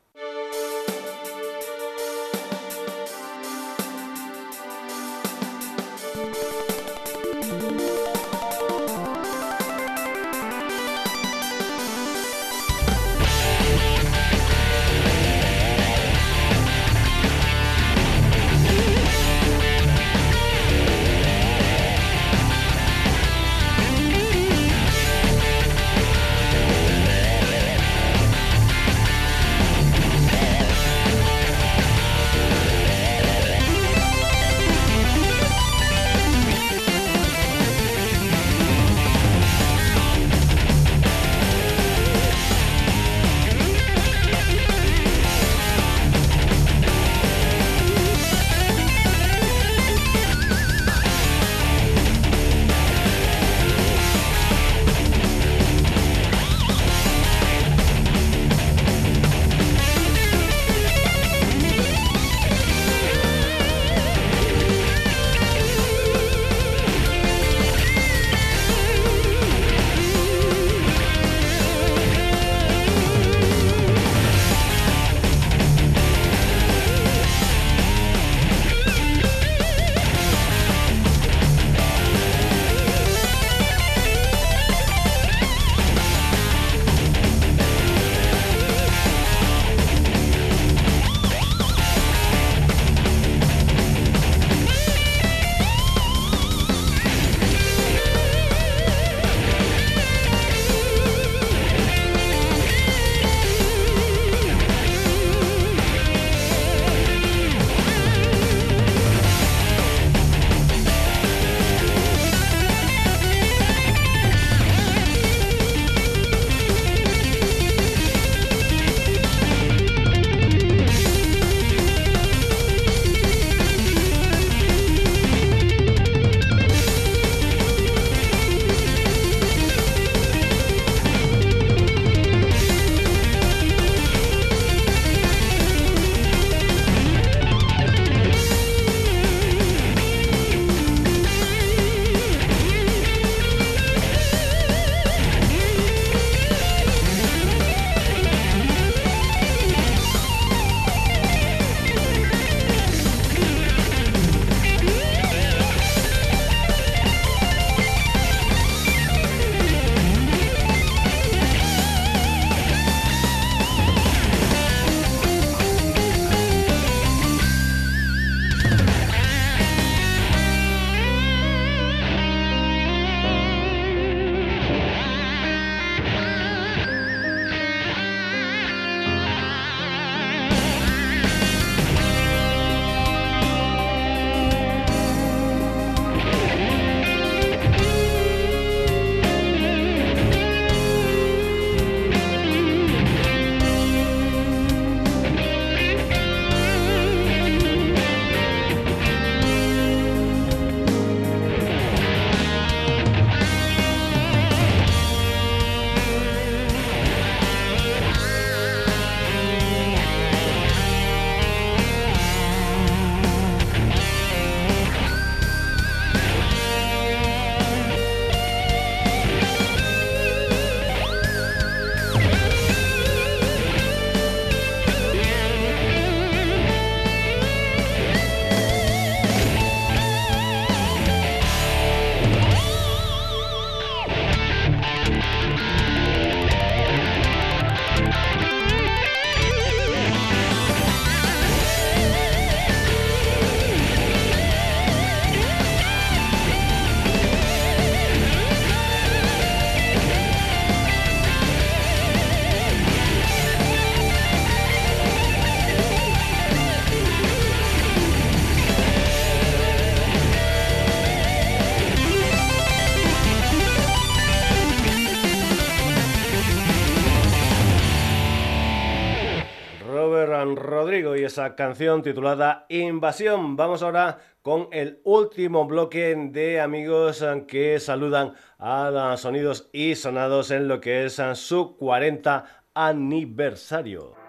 [271.53, 273.55] Canción titulada Invasión.
[273.55, 280.49] Vamos ahora con el último bloque de amigos que saludan a los sonidos y sonados
[280.49, 284.25] en lo que es su 40 aniversario.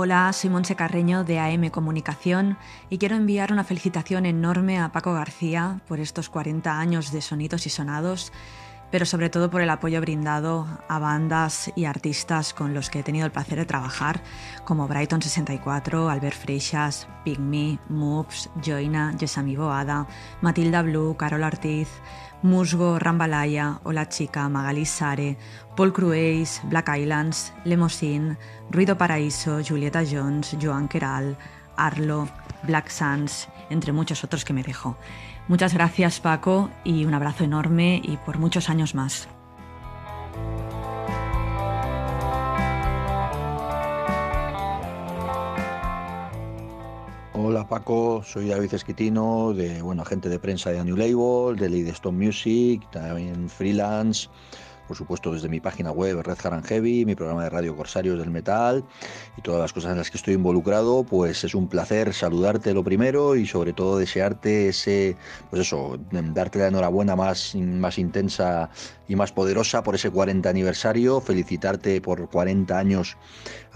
[0.00, 2.56] Hola, soy Monse Carreño de AM Comunicación
[2.88, 7.66] y quiero enviar una felicitación enorme a Paco García por estos 40 años de sonidos
[7.66, 8.32] y sonados,
[8.90, 13.02] pero sobre todo por el apoyo brindado a bandas y artistas con los que he
[13.02, 14.22] tenido el placer de trabajar,
[14.64, 20.06] como Brighton 64, Albert Freixas, Pygmy, Moops, Joina, Yesami Boada,
[20.40, 21.88] Matilda Blue, Carol Ortiz,
[22.42, 25.36] Musgo, Rambalaya, Hola Chica, Magali Sare,
[25.76, 28.38] Paul Crueis, Black Islands, Lemosine,
[28.70, 31.36] Ruido Paraíso, Julieta Jones, Joan Queral,
[31.76, 32.28] Arlo,
[32.62, 34.96] Black Sands, entre muchos otros que me dejo.
[35.48, 39.28] Muchas gracias Paco y un abrazo enorme y por muchos años más.
[47.32, 51.88] Hola Paco, soy David Esquitino, de bueno, agente de prensa de New Label, de Lead
[51.94, 54.28] Stone Music, también freelance,
[54.88, 58.30] por supuesto desde mi página web Red Haran Heavy, mi programa de radio Corsarios del
[58.30, 58.82] Metal
[59.36, 62.82] y todas las cosas en las que estoy involucrado, pues es un placer saludarte lo
[62.82, 65.16] primero y sobre todo desearte ese,
[65.50, 68.70] pues eso, darte la enhorabuena más, más intensa
[69.06, 73.16] y más poderosa por ese 40 aniversario, felicitarte por 40 años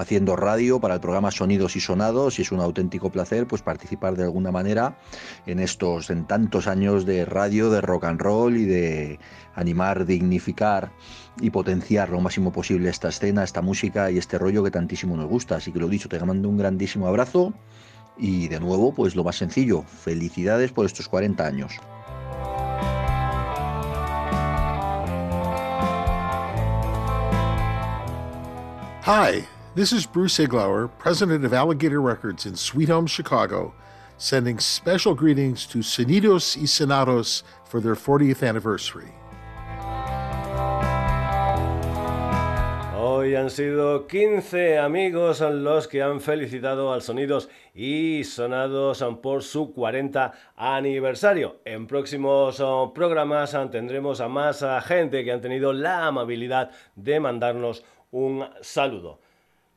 [0.02, 4.16] haciendo radio para el programa Sonidos y Sonados y es un auténtico placer pues participar
[4.16, 4.98] de alguna manera
[5.46, 9.18] en estos en tantos años de radio, de rock and roll y de
[9.54, 10.92] animar, dignificar
[11.40, 15.28] y potenciar lo máximo posible esta escena, esta música y este rollo que tantísimo nos
[15.28, 15.56] gusta.
[15.56, 17.54] Así que lo dicho, te mando un grandísimo abrazo
[18.18, 21.72] y de nuevo, pues lo más sencillo, felicidades por estos 40 años.
[29.04, 29.44] Hi,
[29.74, 33.72] this is Bruce Iglauer, president of Alligator Records in Sweet Home, Chicago,
[34.18, 39.12] sending special greetings to Sonidos y Sonados for their 40th anniversary.
[42.94, 49.72] Hoy han sido 15 amigos los que han felicitado al Sonidos y Sonados por su
[49.72, 51.60] 40 aniversario.
[51.64, 57.20] En próximos oh, programas tendremos a más ah, gente que han tenido la amabilidad de
[57.20, 59.21] mandarnos un saludo.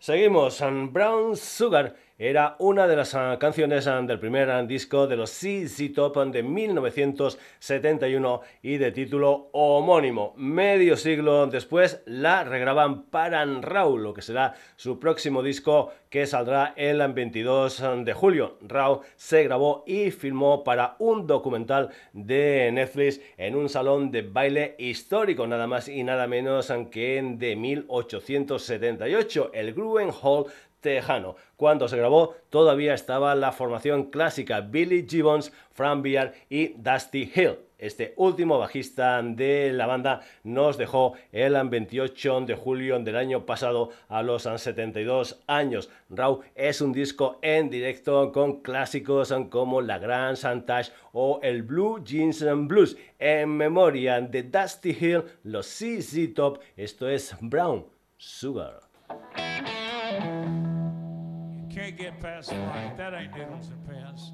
[0.06, 5.05] Seguimos, and Brown Sugar era una de las ah, canciones ah, del primer ah, disco
[5.05, 10.34] de los CZ Top de 1971 y de título homónimo.
[10.38, 16.74] Medio siglo después la regraban para Raw, lo que será su próximo disco que saldrá
[16.78, 18.59] el 22 de julio.
[18.61, 24.76] Raw se grabó y filmó para un documental de Netflix en un salón de baile
[24.80, 30.45] histórico, nada más y nada menos que de 1878, el Gruen Hall
[30.86, 31.36] tejano.
[31.58, 37.58] Cuando se grabó todavía estaba la formación clásica Billy Gibbons, Fran Biar y Dusty Hill.
[37.78, 43.89] Este último bajista de la banda nos dejó el 28 de julio del año pasado
[44.08, 45.89] a los 72 años.
[46.10, 52.01] Raw es un disco en directo con clásicos como La Gran Santage o el Blue
[52.04, 52.97] Jeans Blues.
[53.20, 57.86] En memoria de Dusty Hill, los CZ Top, esto es Brown
[58.17, 58.79] Sugar.
[61.76, 62.96] Can't get past the light.
[62.96, 64.32] That ain't noodles and pants.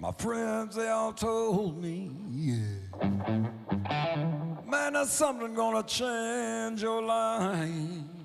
[0.00, 3.06] My friends, they all told me, yeah.
[4.66, 8.17] Man, there's something gonna change your life.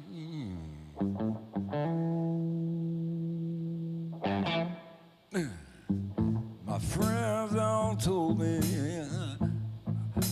[7.95, 8.60] Told me.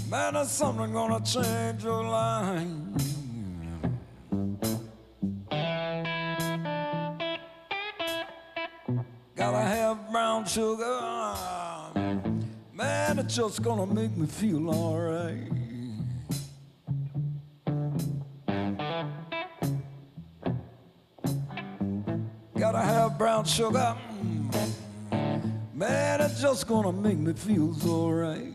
[0.10, 2.68] Man, there's something gonna change your life.
[9.36, 11.02] Gotta have brown sugar.
[12.74, 15.52] Man, it's just gonna make me feel alright.
[22.58, 23.96] Gotta have brown sugar.
[25.82, 28.54] Man, it's just gonna make me feel so right.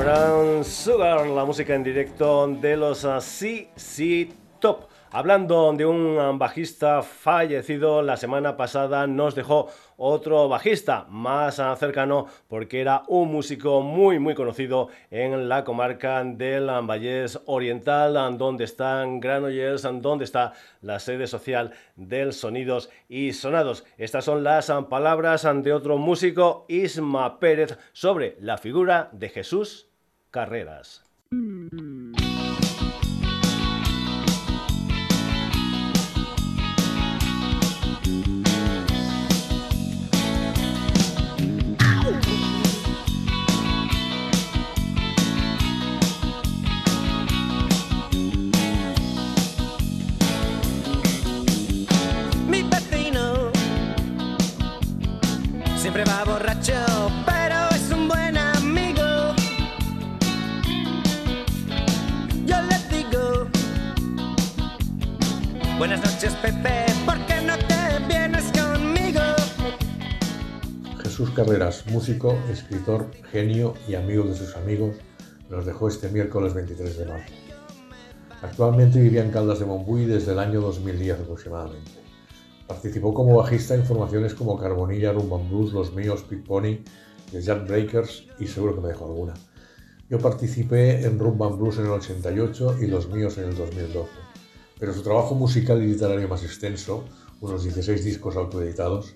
[0.00, 4.88] Brown Sugar, la música en directo de los ah, CC Top.
[5.12, 9.68] Hablando de un ah, bajista fallecido, la semana pasada nos dejó
[9.98, 16.24] otro bajista más ah, cercano porque era un músico muy muy conocido en la comarca
[16.24, 22.32] del ah, Vallés Oriental, ah, donde están Granollers, ah, donde está la sede social del
[22.32, 23.84] Sonidos y Sonados.
[23.98, 29.28] Estas son las ah, palabras ah, de otro músico, Isma Pérez, sobre la figura de
[29.28, 29.89] Jesús
[30.30, 31.02] Carreras.
[71.02, 74.96] Jesús Carreras, músico, escritor, genio y amigo de sus amigos,
[75.48, 77.32] nos dejó este miércoles 23 de marzo.
[78.42, 81.90] Actualmente vivía en Caldas de Montbui desde el año 2010 aproximadamente.
[82.66, 86.84] Participó como bajista en formaciones como Carbonilla, Rumban Blues, Los Míos, Pit Pony,
[87.32, 89.32] The Jack Breakers y seguro que me dejo alguna.
[90.10, 94.10] Yo participé en Rumban Blues en el 88 y Los Míos en el 2012,
[94.80, 97.04] pero su trabajo musical y literario más extenso,
[97.42, 99.14] unos 16 discos autoeditados,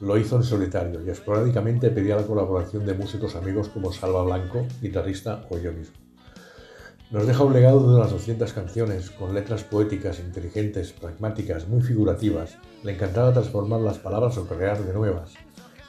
[0.00, 4.66] lo hizo en solitario y esporádicamente pedía la colaboración de músicos amigos como Salva Blanco,
[4.80, 5.94] guitarrista o yo mismo.
[7.10, 12.56] Nos deja un legado de unas 200 canciones, con letras poéticas, inteligentes, pragmáticas, muy figurativas.
[12.82, 15.34] Le encantaba transformar las palabras o crear de nuevas,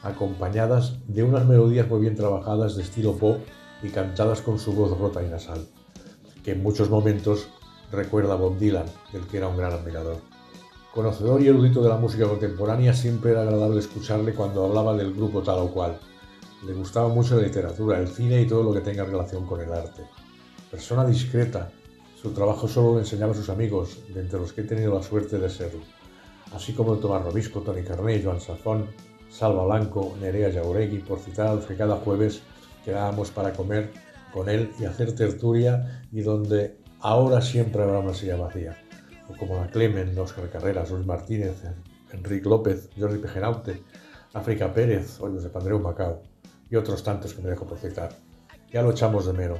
[0.01, 3.39] acompañadas de unas melodías muy bien trabajadas de estilo pop
[3.81, 5.65] y cantadas con su voz rota y nasal,
[6.43, 7.47] que en muchos momentos
[7.93, 10.17] recuerda Bob Dylan, del que era un gran admirador.
[10.93, 15.41] Conocedor y erudito de la música contemporánea, siempre era agradable escucharle cuando hablaba del grupo
[15.41, 15.99] tal o cual.
[16.65, 19.71] Le gustaba mucho la literatura, el cine y todo lo que tenga relación con el
[19.71, 20.03] arte.
[20.69, 21.71] Persona discreta,
[22.21, 25.03] su trabajo solo lo enseñaba a sus amigos, de entre los que he tenido la
[25.03, 25.81] suerte de serlo,
[26.53, 28.87] así como Tomás Robisco, Tony Carné, Joan Sazón,
[29.29, 32.43] Salva Blanco, Nerea Jauregui, por citar al que cada jueves
[32.85, 33.91] quedábamos para comer
[34.31, 38.77] con él y hacer tertulia y donde ahora siempre habrá una silla vacía,
[39.38, 41.61] como la Clemen, Oscar Carreras, Luis Martínez,
[42.11, 43.84] Enrique López, Jordi Pejenaute,
[44.34, 46.23] África Pérez o Josep Andreu Macao
[46.69, 48.15] y otros tantos que me dejo por citar.
[48.71, 49.59] Ya lo echamos de menos.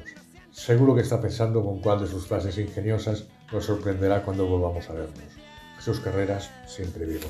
[0.52, 4.94] Seguro que está pensando con cuál de sus frases ingeniosas nos sorprenderá cuando volvamos a
[4.94, 5.20] vernos.
[5.78, 7.28] Jesús Carreras, siempre vivo.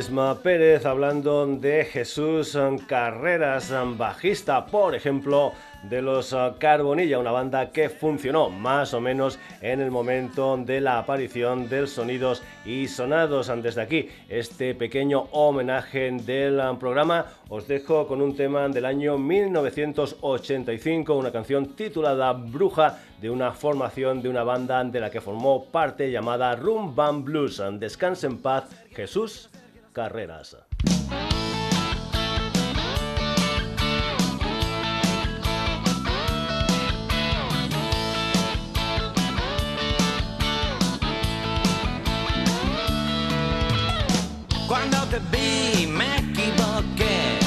[0.00, 2.56] Isma Pérez hablando de Jesús
[2.86, 5.52] Carreras, bajista, por ejemplo,
[5.82, 10.98] de los Carbonilla, una banda que funcionó más o menos en el momento de la
[10.98, 13.52] aparición del Sonidos y Sonados.
[13.62, 21.14] Desde aquí, este pequeño homenaje del programa, os dejo con un tema del año 1985,
[21.14, 26.10] una canción titulada Bruja de una formación de una banda de la que formó parte
[26.10, 27.62] llamada Rum Band Blues.
[27.78, 29.50] Descanse en paz, Jesús
[30.00, 30.56] Carreras.
[44.66, 47.38] Cuando te vi me equivoqué.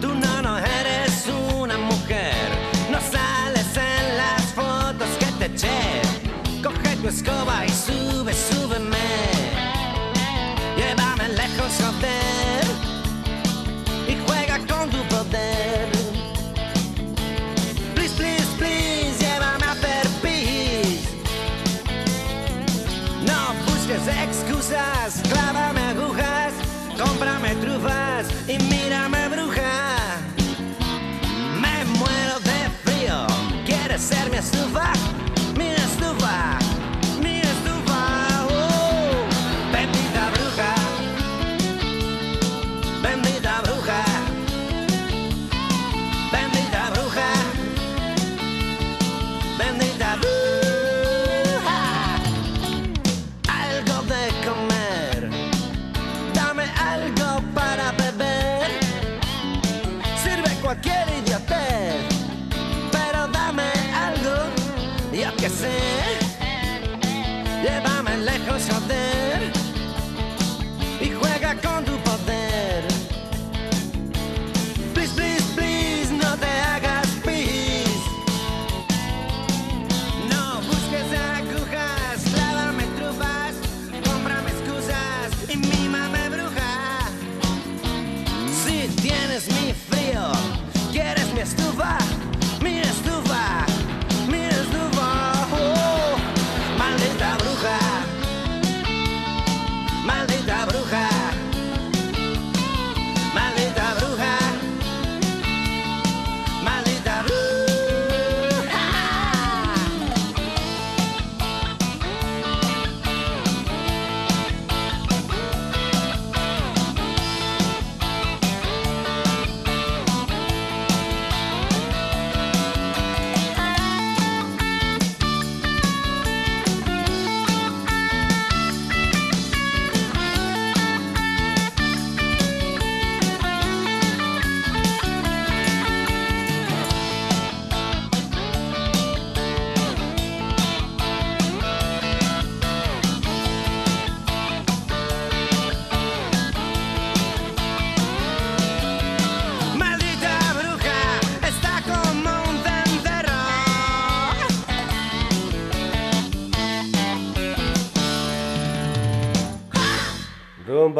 [0.00, 2.48] Tú no, no eres una mujer.
[2.90, 6.00] No sales en las fotos que te eché.
[6.62, 7.69] Coge tu escoba y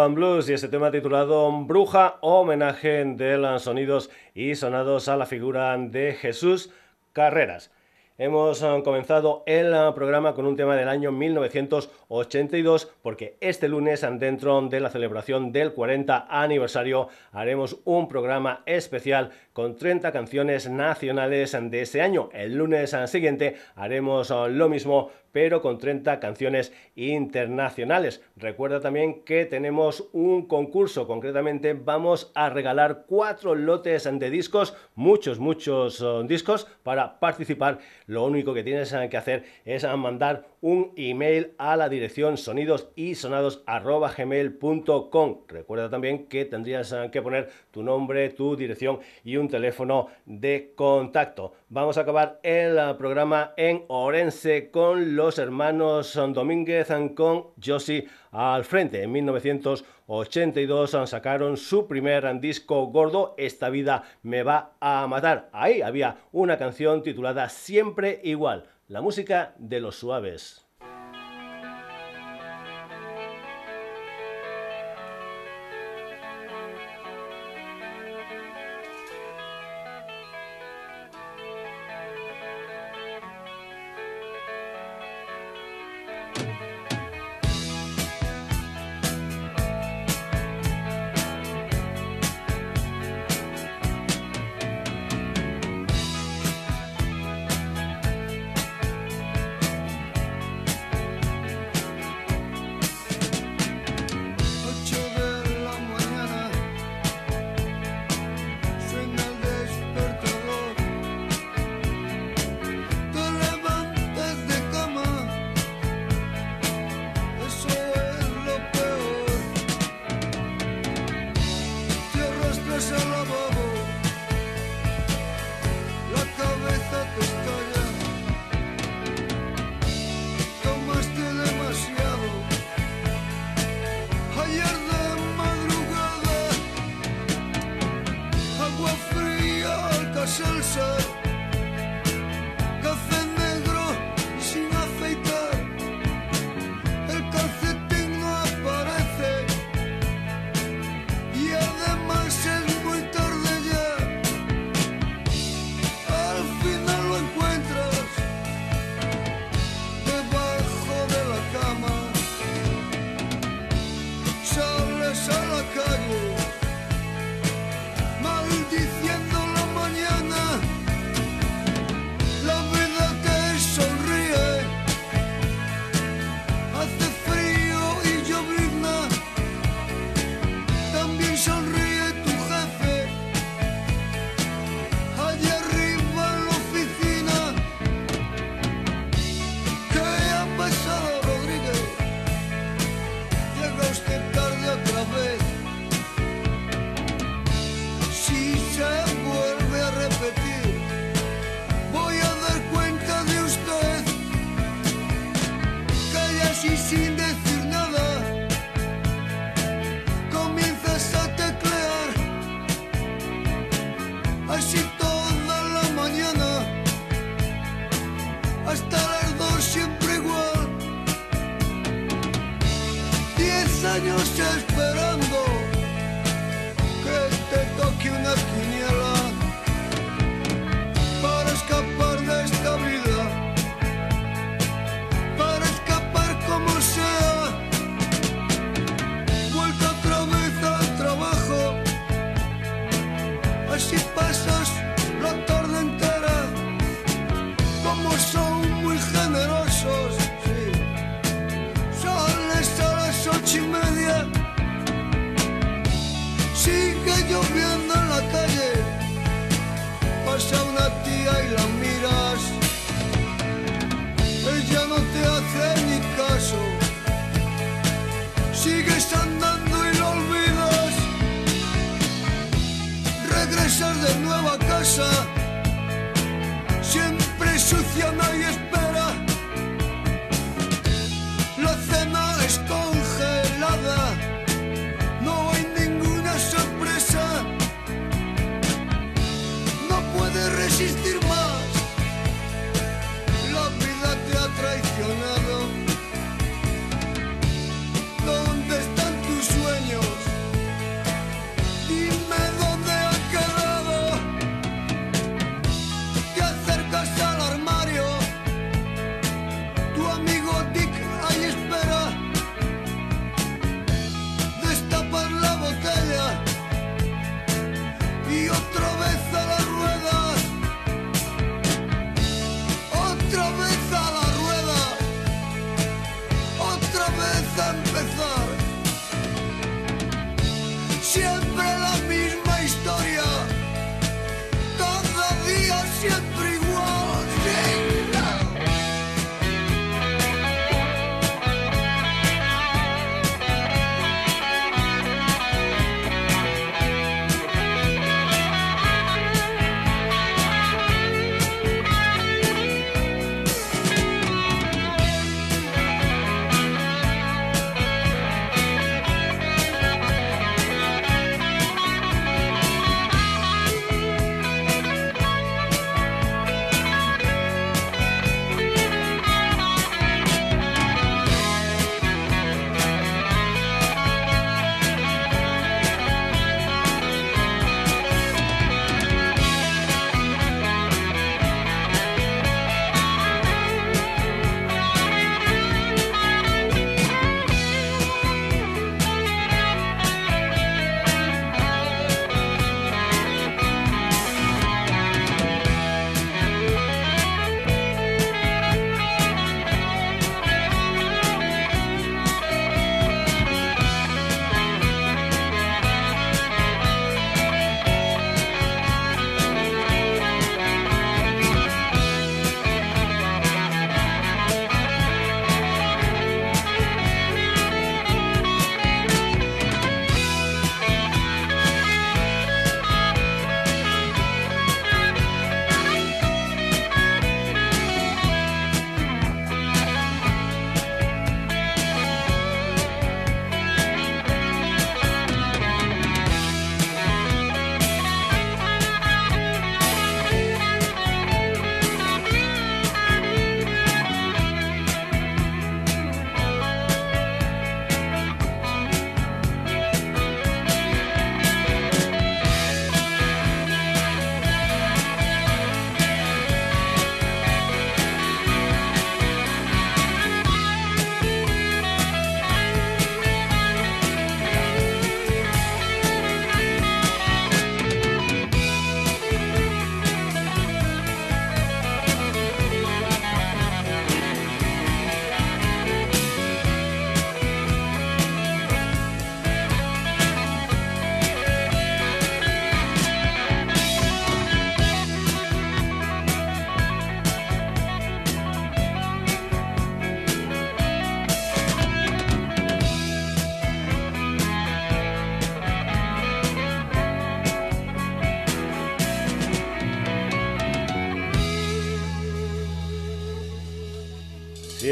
[0.09, 5.77] Blues y este tema titulado Bruja, homenaje de los sonidos y sonados a la figura
[5.77, 6.70] de Jesús
[7.12, 7.70] Carreras.
[8.16, 14.06] Hemos eh, comenzado el eh, programa con un tema del año 1982 porque este lunes,
[14.18, 21.52] dentro de la celebración del 40 aniversario, haremos un programa especial con 30 canciones nacionales
[21.52, 22.28] de ese año.
[22.32, 28.23] El lunes eh, siguiente haremos lo mismo pero con 30 canciones internacionales.
[28.36, 35.39] Recuerda también que tenemos un concurso, concretamente vamos a regalar cuatro lotes de discos, muchos,
[35.39, 37.78] muchos eh, discos para participar.
[38.07, 42.36] Lo único que tienes eh, que hacer es eh, mandar un email a la dirección
[42.36, 45.36] sonidosysonados.gmail.com.
[45.48, 51.55] Recuerda también que tendrías que poner tu nombre, tu dirección y un teléfono de contacto.
[51.72, 58.09] Vamos a acabar el eh, programa en Orense con los hermanos Domínguez eh, con Josie
[58.32, 59.05] al frente.
[59.05, 65.48] En 1982 eh, sacaron su primer disco gordo, Esta vida me va a matar.
[65.52, 70.60] Ahí había una canción titulada Siempre igual, la música de los suaves.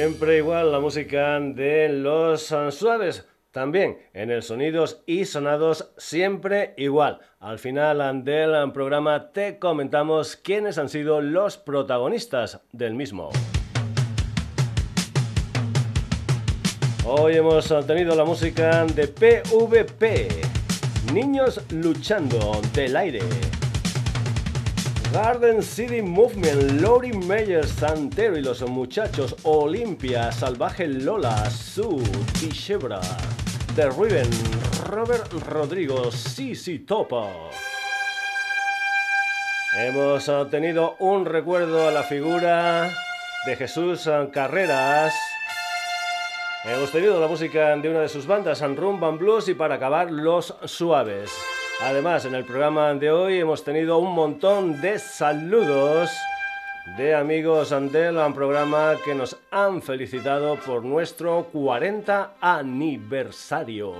[0.09, 3.27] Siempre igual la música de los suaves.
[3.51, 7.21] También en el Sonidos y Sonados, siempre igual.
[7.41, 13.29] Al final del programa te comentamos quiénes han sido los protagonistas del mismo.
[17.05, 20.29] Hoy hemos tenido la música de PVP,
[21.13, 23.21] Niños luchando del aire.
[25.13, 32.05] Garden City Movement, Lori Meyer, Santero y los muchachos, Olimpia, Salvaje Lola, Sue,
[32.39, 33.01] Tishebra,
[33.75, 34.29] The Riven,
[34.87, 37.51] Robert Rodrigo, Sisi Topo.
[39.79, 42.91] Hemos tenido un recuerdo a la figura
[43.47, 45.15] de Jesús Carreras.
[46.65, 50.11] Hemos tenido la música de una de sus bandas, Rumba Band Blues, y para acabar,
[50.11, 51.31] Los Suaves.
[51.81, 56.11] Además, en el programa de hoy hemos tenido un montón de saludos
[56.97, 63.93] de amigos del programa que nos han felicitado por nuestro 40 aniversario.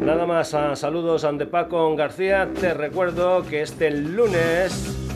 [0.00, 2.48] Nada más, ah, saludos de Paco García.
[2.60, 5.07] Te recuerdo que este lunes